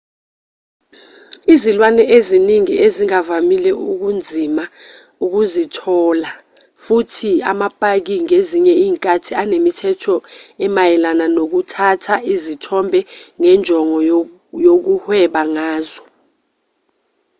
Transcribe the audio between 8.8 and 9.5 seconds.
izikhathi